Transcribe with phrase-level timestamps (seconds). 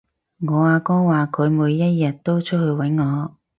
[0.39, 3.37] 我阿哥話佢每一日都出去搵我